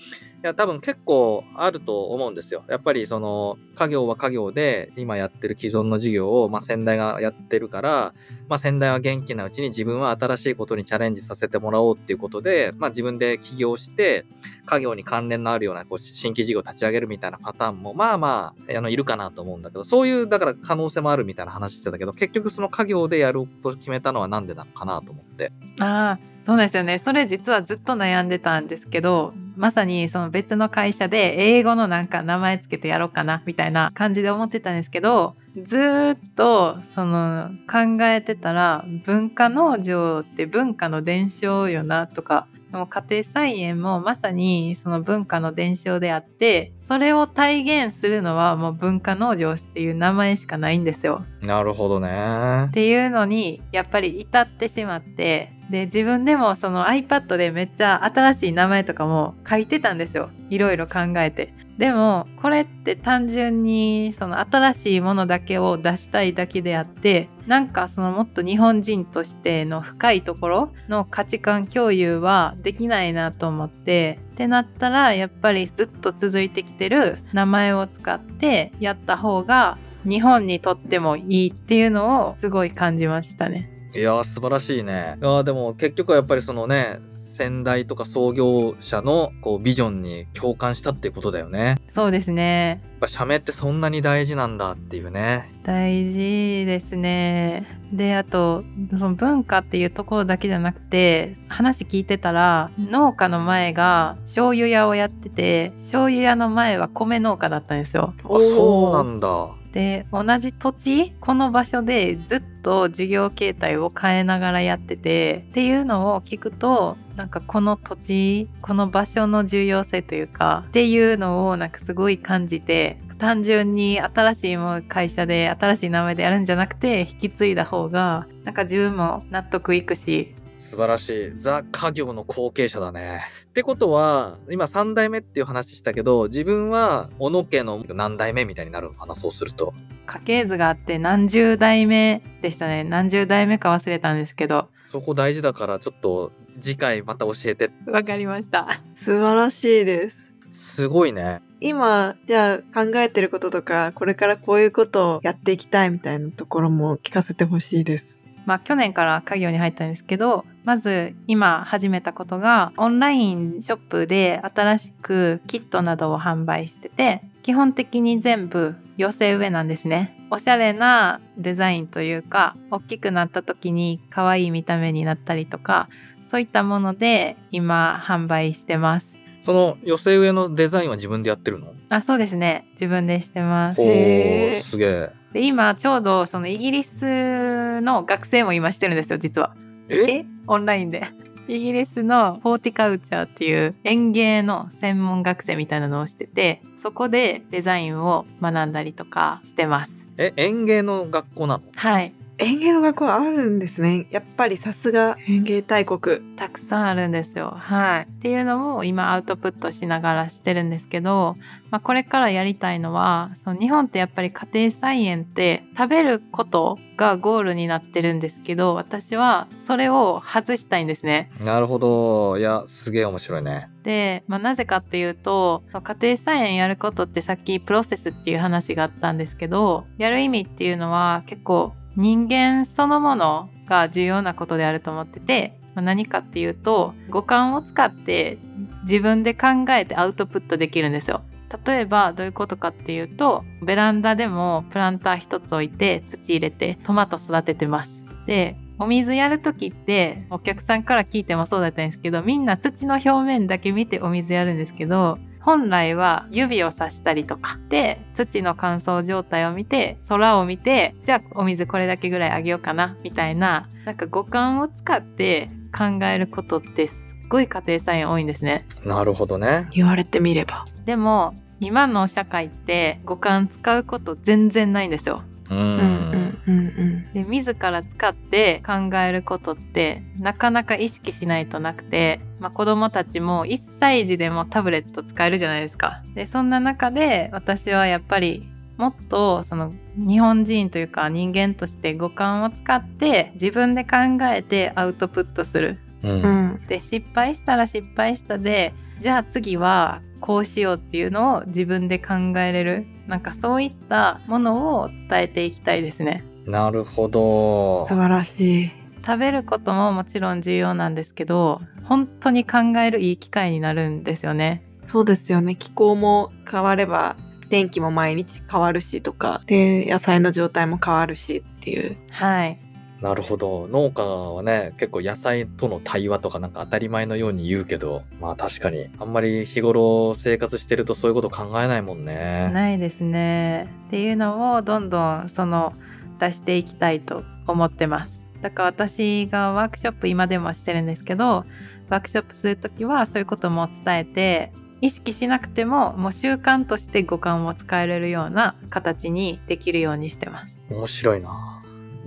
[0.43, 2.63] や、多分結構あると思うんですよ。
[2.69, 8.15] やっぱりその、家業は家業で今やってる既存の事業を、まあ先代がやってるから、
[8.49, 14.25] まあ先代は元気なうちに自分は新しいことにチャレンジさせてもらおうっていうことで、まあ自分で起業して、
[14.69, 25.53] 家業に関連のあるようなこう新規事業を立ち上げるみたいなパターンも、まあまあ、あの、いるかなと思うんだけど、そういう、だから可能性もあるみたいな話してたけど、結局その家業でやると決めたのはなんでなのかなと思って。
[25.81, 26.99] ああ、そうですよね。
[26.99, 51.25] それ実はずっと悩んでたんですけど、まさにその別の会社で英語のなんか名前つけてやろうかなみたいな感じで思ってたんですけど、ずっとその考えてたら文化農場って文化の伝承よなとかも家庭菜園もまさにその文化の伝承であってそれを体現するのはもう文化農場っていう名前しかないんですよ。
[51.41, 52.67] なるほどね。
[52.69, 61.55] っていうのにやっぱり至ってしまってで自分でもその iPad でめっちゃ新しい名前とかも書いてたんですよいろいろ考えて。
[61.79, 83.69] でもこれって単純にその新しいものだけを出したいだけであってなんかそのもっと日本人としての深いところの価値観共有はできないなと思ってってなったらやっぱりずっと続いてきてる名前を使ってやった方が日本にとってもいいっていうのをすごい感じましたね。
[83.95, 85.17] いや素晴らしいね。
[85.21, 86.99] いやでも結局はやっぱりそのね
[87.39, 91.77] 先代とか創業者のこうビジョンに共感したっていうことだよね。
[91.95, 92.81] そうですね。
[92.83, 95.49] やっぱ社名ってそんなに大事なんだっていうね。
[95.63, 96.19] 大事
[96.67, 97.65] ですね。
[97.93, 98.65] であと
[98.99, 108.15] その文化っていうところだけじゃなくて話聞いてたら農家の前が醤油屋をやってて醤油屋の前は米農家だったんですよ。
[108.25, 109.49] あそうなんだ。
[109.79, 124.57] で同じ土地この場所でずっと授業形態を変えながらやっててっていうのを聞くとなんかこの土地この場所の重要性というかっていうのをなんかすごい感じて単純に新しい
[124.89, 131.33] 会社で新しい名前でやるんじゃなくて引き継いだ方がなんか自分も納得いくし素晴らしい。
[131.37, 133.23] ザ・家業の後継者だね。
[133.49, 139.73] ってことは、今3代目っていう話したけど、自分は小野家の何代目みたいになるのかな、そうすると。
[140.07, 142.83] 家系図があって何十代目でしたね。
[142.83, 144.69] 何十代目か忘れたんですけど。
[144.83, 147.71] そこ大事だから、ちょっと次回また教えて。
[147.87, 148.81] わかりました。
[148.97, 150.19] 素晴らしいです。
[150.51, 151.41] すごいね。
[151.61, 158.18] 今、じゃあ考えてることとか、これからこういうことをやっていきたいみたいなところも聞かせてほしいです。
[158.49, 170.17] まあ、去年から家業に入ったんですけどまず今始めたことがオンラインショップで新しくキットなどを販売してて基本的に全部寄せ植えなんですね。
[170.31, 175.91] おしゃれなデザインというか大きくなった時に可愛い見た目になったりとか
[176.31, 179.15] そういったもので今販売してます。
[179.43, 181.75] その寄せ植えのデザインは自分でやってるの？
[181.91, 182.67] あそうですね。
[182.73, 183.81] 自分でしてます。
[183.83, 184.63] おー。
[184.63, 189.55] すげえで今ちょうどそのイギリスの学生も今してるんですよ実は。
[189.89, 190.25] え？
[190.47, 191.07] オンラインで。
[191.49, 199.93] イギリスのフォーティカルチャーっていう園芸の専門学生みたいなのをしててそこでデザインを学んだりとかしてます。
[200.19, 200.33] え？
[200.37, 201.63] 園芸の学校なの？
[201.75, 204.07] はい園芸の学校あるんですね。
[204.11, 206.21] やっぱりさすが園芸大国。
[206.37, 207.51] たくさんあるんですよ。
[207.51, 208.03] はい。
[208.03, 211.35] っていうのも今アウトプットしながらしてるんですけど、
[211.71, 221.33] まあ、これからやりたいのはその日本ってやっぱり家庭菜園って食べることがゴールになってるんですけど私はそれを外したいんですね。
[221.41, 222.39] なるほど。
[222.39, 223.69] いやすげえ面白いね。
[223.83, 238.39] で、まあ、なぜかっていうと家庭菜園やることってさっきプロセスっていう話があったんですけどやる意味っていうのは結構人間そのものが重要なことであると思ってて何かっていうと五感を使って
[238.85, 241.23] 自分で考えてアウトプットできるんですよ。
[241.67, 248.05] 例えばどういうことかっていうとベランダでもプランター一つ置いて土入れてトマト育ててます。
[248.27, 255.19] でお水やる時ってお客さんから聞いてもそうだったんですけどみんな土の表面だけ見てお水やるんですけど
[255.49, 268.67] 本来は指をさしたりとかで土の乾燥状態を見て空を見てじゃあお水これだけぐらいあげようかなみたいななんか五感を使って考えることってすっごい家庭菜園多いんですね。
[268.85, 269.69] なるほどね。
[269.73, 270.67] 言われてみれば。
[270.85, 275.23] でも今の社会って五感使うこと全然ないんですよ。
[275.51, 286.03] うんうんうんで自ら使って考えることってなかなか意識しないとなくて、まあ、子供たちも1歳児でもタブレット使えるじゃないですか。
[286.15, 293.97] でそんな中で私はやっぱりもっとその日本人というか人間として五感を使って自分で考
[294.33, 295.79] えてアウトプットする。
[296.05, 302.87] うんうんで失敗したら失敗したでじゃあ次はこうしようっていうのを自分で考えれる。
[303.07, 306.23] なんかそういったものを伝えていきたいですね。
[306.47, 307.87] なるほど。
[307.87, 308.71] 素晴らしい。
[309.05, 314.63] 食べることももちろん重要なんですけど本当に考えるいい機会になるんですよね。
[314.87, 315.55] そうですよね。
[315.55, 317.17] 気候も変われば
[317.49, 321.97] 天気も毎日変わるしとかで野菜の状態も変わるしっていう。
[322.11, 322.59] はい
[323.01, 333.69] なるほど農家はね結構野菜との対話とかなんか当たり前のように言うけどまあ確かにあんまり日頃生活してるとそういうこと考えないもんねないですね。
[333.87, 335.73] っていうのをどんどんその
[336.19, 338.15] 出していきたいと思ってます。
[338.43, 341.45] だから私がワークショップ今でもしてるんですけど
[341.89, 350.51] ワークショップする時はそういうことも伝えて意識しなくてももう習慣として五感を使えれるような形にできるようにしてます。
[350.71, 351.58] 面白いな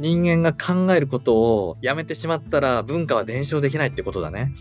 [0.02, 4.54] 人間が考えることをやめてしまったら文化は伝承できないってことだね。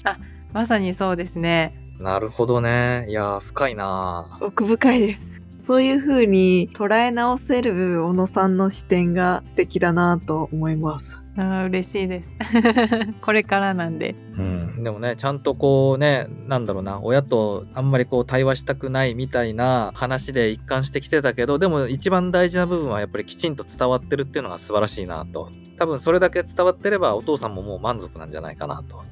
[0.52, 1.74] まさにそうですね。
[1.98, 3.06] なるほどね。
[3.08, 4.38] いやー深いな。
[4.40, 5.30] 奥深いです。
[5.70, 12.28] そういう風に捉え直せる小野さんの視点が素敵だなと思いますあー嬉しいです。
[13.22, 14.14] これからなんで。
[14.36, 29.02] うん、でもねちゃんとこうねなんだろうな親とあんまりこう対話したくないみたいな話で一貫してきてたけどでも一番大事な部分はやっぱりきちんと伝わってるっていうのが素晴らしいなと多分それだけ伝わってればお父さんももう満足なんじゃないかなと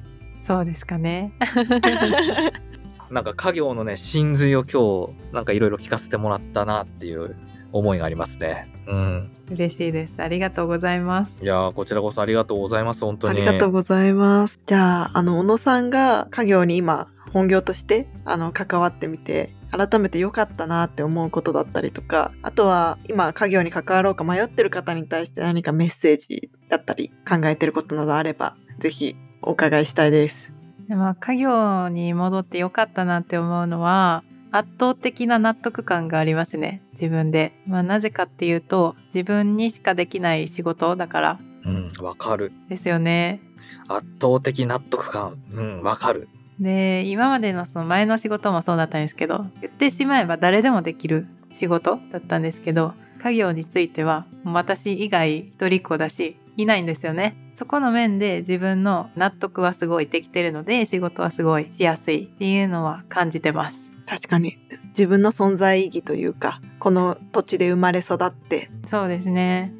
[0.45, 1.31] そうですかね。
[3.11, 7.35] なんか家業のね真髄を今日なんかいろいろ聞かせてもらったなっていう
[7.71, 8.71] 思いがありますね。
[8.87, 9.31] うん。
[9.51, 10.15] 嬉しいです。
[10.17, 11.43] ありがとうございます。
[11.43, 13.41] いやーこちらこそありがとうございます本当に。
[13.41, 14.59] ありがとうございます。
[14.65, 30.51] じゃああの小野さんが家業に今本業としてあの関わってみて改めて良かったなって思うことだったりとかあとは今家業に関わろうか迷ってる方に対して何かメッセージだったり考えてることなどあればぜひお伺いしたいです。
[30.87, 36.81] でも家業に戻ってよかったなって思うのは圧倒的な納得感がありますね。
[36.93, 41.39] 自分で、まあ、なぜかっていうと自分にしかできない仕事だから。
[41.65, 42.51] うんわかる。
[42.69, 43.41] ですよね。
[43.87, 45.37] 圧倒的納得感。
[45.51, 46.27] うんわかる。
[46.59, 52.93] で今までのその前の仕事もそうだったんですけど言ってしまえば誰でもできる仕事だったんですけど
[53.23, 57.35] 家業については私以外一人っ子だしいないんですよね。
[57.57, 64.57] そこの面で自分の納得はすごいできてるので仕事はすごいしやすいっていうのは感じてます確かに
[64.89, 69.71] 自分の存在意義というかこの土地で生まれ育ってそうですね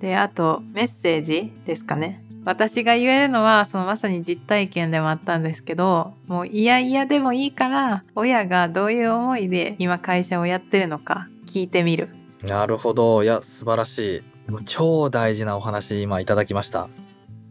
[0.00, 12.08] であとメッセージですかね私が言えるのはそのまさに実体験でもあったんですけどもういやいやでもいいから親がどういう思いで今会社をやってるのか聞いてみる
[12.42, 13.22] なるほど。
[13.22, 14.50] いや、素晴らしい。
[14.50, 16.88] もう超大事なお話、今いただきました。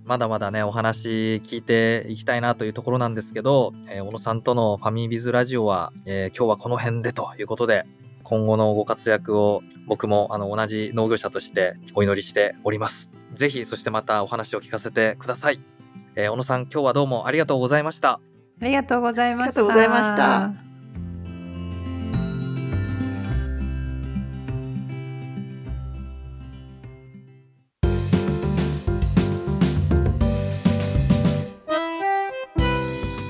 [0.05, 7.85] まだまだね、お話聞いていきたいなというところなんですけど、えー小野さんとのファミビズラジオは、えー今日はこの辺でということで、
[8.23, 13.09] 今後のご活躍を僕もあの同じ農業者としてお祈りしております。
[13.33, 15.59] ぜひ、そしてまたお話を聞かせてください。
[16.15, 18.19] えー小野さん、今日はどうもありがとうございました。
[18.61, 20.64] ありがとうございましたありがとうございました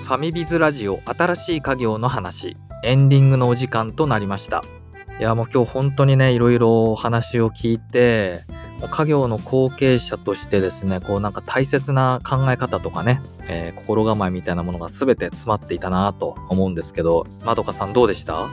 [0.06, 2.56] ファミビズラジオ新しい家業の話。
[2.84, 4.64] エンディングのお時間となりました。
[5.20, 8.44] いやもう今日本当にねいろいろお話を聞いて
[8.92, 18.48] 家業の後継者としてですねこうなんか大切な考え方とかね、えー心構えみたいなものが全て詰まっていたなと思うんですけどまどかさんどうでした？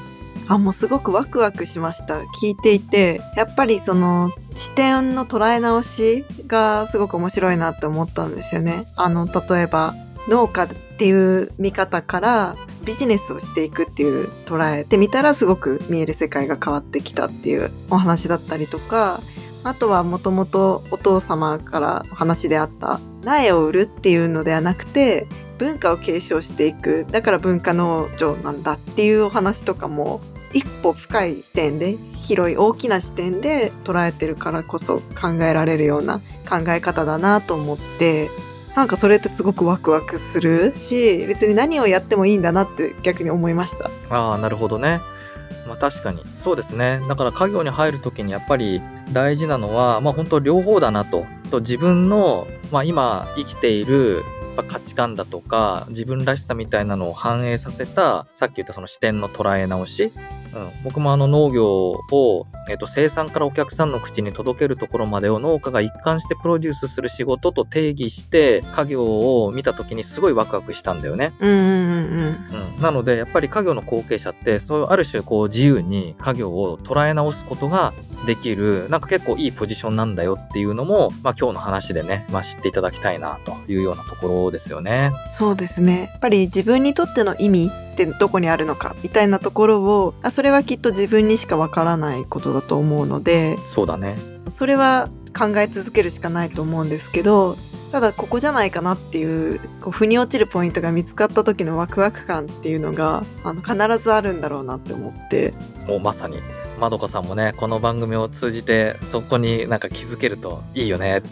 [0.48, 2.18] あもうすごくワクワクしました。
[2.42, 8.86] 聞いていてやっぱりその視点の捉え直しがすごく面白いなって思ったんですよね。
[8.96, 9.92] あの例えば
[10.28, 19.20] 農家っていう見方からビジネスをしていくっていう捉えてみたらすごく見える世界が変わってきたっていうお話だったりとか
[19.64, 25.26] あとはもともとお父様からお話であった苗を売るっていうのではなくて
[25.58, 30.20] 文化を継承していくだから文化農場なんだっていうお話とかも
[30.52, 38.28] 一歩深い視点で広い大きな視点で捉えてるからこそ考えられるような考え方だなと思って
[38.76, 43.90] なんかそれってすごくワクワクするし別に何をやってもいいんだなって逆に思いました。
[44.10, 45.00] ああなるほどね
[45.66, 46.22] まあ確かに。
[46.42, 47.00] そうですね。
[47.08, 48.80] だから家業に入るときにやっぱり
[49.12, 51.24] 大事なのは、まあ本当両方だなと。
[51.50, 54.24] と自分の、まあ今生きている
[54.68, 60.12] 価値観だとか自分らしさみたいなのを反映させたさっき言ったその視点の捉え直し、
[60.54, 71.32] うん、僕もあの農業を、えっと、生産からお客さんの口に届けるところまでを農家が一貫してプロデュースする仕事と定義して家業を見た時にすごいワクワクしたんだよね。
[71.40, 77.92] うんうんうんうん、なのでやっぱり家業の後継者ってそういうある種こう自由に家業を捉え直すことが
[78.26, 85.10] できるなんか結構いいポジションなんだよっていうのも、まあ、今日の話でね、まあ、知っていただきたいなというようなところですよね。
[85.32, 94.16] そうですねやっぱり自分にとっての意味ってどこにあるのかみたいなところをあそれはきっと自分にしかわからないことだと思うのでそうだね。
[94.48, 97.56] それは考え続けるしかないと思うんですけど
[97.90, 105.52] ただここじゃないかなっていうこう腑に落ちるポイントが見つかった時のワクワク感っていうのがあの必ずあるんだろうなって思って
[105.86, 106.38] もうまさに
[106.82, 111.22] まどかさんもねこの番組を通じてそこになんか気づけるといいよね。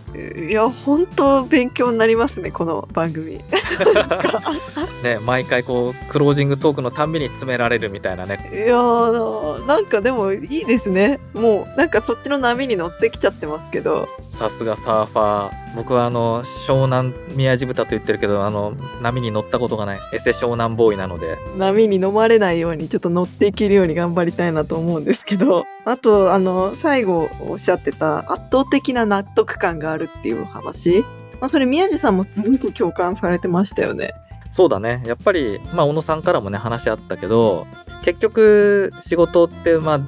[0.48, 3.40] いや本当勉強になりますねこの番組。
[5.02, 8.48] ね毎回こうクロージングトークのたんびに詰められるみたいなね。
[8.52, 11.18] いやーなんかでもいいですね。
[11.34, 14.06] もうなんかそっちの波に乗ってきちゃってますけど。
[14.38, 15.50] さすがサーファー。
[15.76, 20.00] 僕はあの湘南宮地豚と言ってるけどあの波に乗ったことがない。
[20.12, 21.36] エセ湘南ボーイなので。
[21.58, 25.39] 波に飲まれないようにちょっと乗っていけるように頑張りたいなと思うんですけど
[25.84, 31.00] あとあの最後おっしゃってた圧倒的な納得感があるっていう話、
[31.40, 34.14] まあ、それ宮地さんもすごく共感されてましたよね。
[34.50, 35.02] そうだね。
[35.06, 37.66] やっぱりまあ小野さんからもね話あったけど
[38.04, 40.00] 結局仕事ってまあ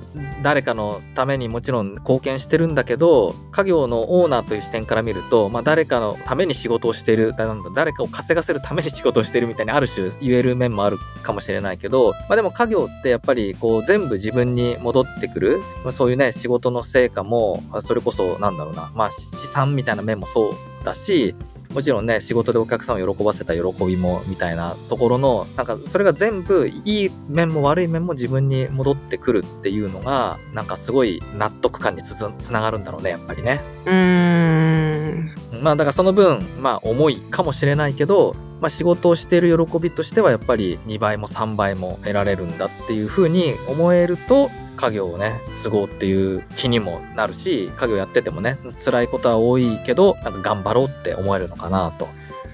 [0.42, 21.34] 誰かのためにもちろん貢献してるんだけど家業のオーナーという視点から見ると、まあ、誰かのために仕事をしてるなんだ誰かを稼がせるために仕事をしてるみたいにある種言える面もあるかもしれないけど、まあ、でも家業ってやっぱりこう全部自分に戻ってくる、まあ、そういうね仕事の成果もそれこそなんだろうな、まあ、資産みたいな面もそうだし
[21.74, 33.60] もちろんね、仕事でお客さんを喜ばせた喜びもみたいなところの、なんかそれが全部いい面も悪い面も自分に戻ってくるっていうのが、なんかすごい納得感につつながるんだろうね、やっぱりね。
[33.86, 52.08] うーんまあだからその分、まあ重いかもしれないけど、まあ仕事をしている喜びとしてはやっぱり2倍も3倍も得られるんだっていうふうに思えると、家業をね、継ごうっていう気にもなるし、家業やっててもね、辛いことは多いけど、なんか頑張ろうって思えるのかなと。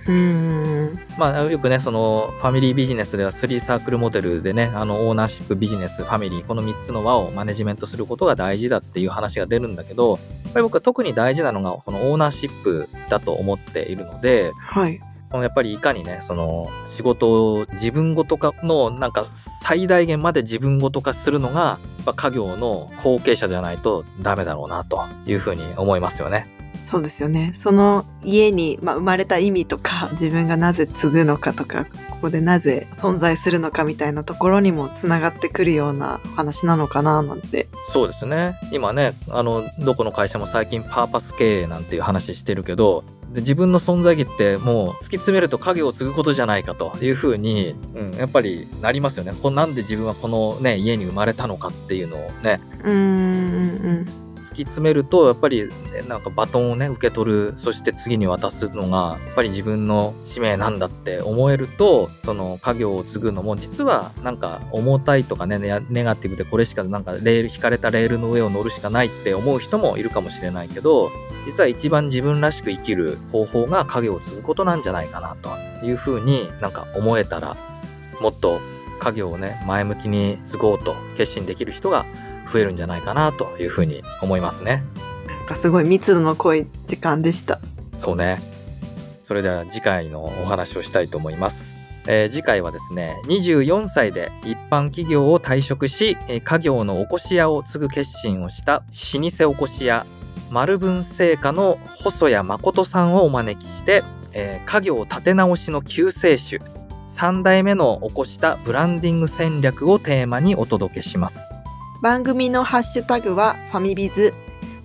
[0.07, 15.01] うーんまあよくね、そのファミリービジネスでは3サークルモデルでね、あのオーナーシップ、ビジネス、ファミリー、この3つの輪をマネジメントすることが大事だっていう話が出るんだけど、やっぱり僕は特に大事なのがこのオーナーシップだと思っているので、はい
[15.33, 19.25] やっぱりいかにね、その仕事を自分ごと化のなんか
[19.63, 26.47] 最大限まで自分ごと化するのが、やっぱ家業の後継者じゃないとダメだろうなというふうに思いますよね。
[26.91, 38.59] そうですよねその家に、まあ、生まれた意味とか自分がなぜ継ぐのかとかここでなぜ存在するのかみたいなところにもつながってくるような話なのかななんてそうですね。
[38.71, 43.03] 今ね、あの、どこの会社も最近パーパス経営なんていう話してるけど、
[43.33, 49.33] で自分の存在意義ってもう突き詰めると家業を継ぐことじゃないかというふうに、うん、やっぱりなりますよね。
[49.43, 54.28] こなんで自分はこのね、家に生まれたのかっていうのをね、うーん突
[54.59, 55.71] き詰めるとやっぱり
[56.09, 71.11] なんかバトンをね受け取るそして次に渡すのがやっぱり自分の使命なんだって思えるとその家業を継ぐのも実はなんか重たいとかねネネガティブでこれしかなんかレール引かれたレールの上を乗るしかないって思う人もいるかもしれないけど
[71.47, 77.57] 実は一番自分らしく生きる方法が家業を継ぐことなんじゃないかなというふうになんか思えたら
[78.21, 78.61] もっと
[78.99, 82.05] 家業をね前向きに継ごうと決心できる人が
[82.53, 84.83] 増えるんじゃないかなというふうに思いますね。
[85.27, 87.61] なんかすごい密度の濃い時間でした
[87.99, 88.41] そうね。
[89.23, 91.77] それでは次回のお話をしたいと思います。
[92.07, 98.83] えー次回はですね、24歳で一般企業を退職し、えー家業のおこし屋を継ぐ決心をした
[99.21, 100.07] 老舗おこし屋、
[100.51, 106.61] 丸文製菓の細谷誠さんをお招きして、えー家業立て直しの救世主、
[107.15, 111.58] 3代目の起こしたブランディング戦略をテーマにお届けします。
[112.01, 114.33] 番組のハッシュタグはファミビズ。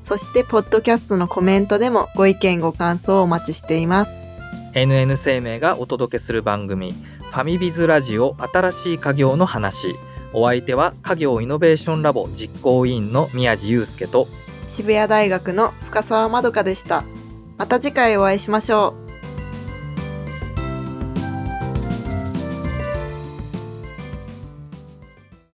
[0.07, 4.11] そしてポッドキャストのコメントでもご意見ご感想をお待ちしています。
[4.73, 9.95] NN 生命がお届けする番組ファミビズラジオ新しい家業の話。
[10.33, 14.27] お相手は家業イノベーションラボ実行委員の宮地祐介と
[14.75, 17.03] 渋谷大学の深澤まどかでした。
[17.57, 19.02] また次回お会いしましょう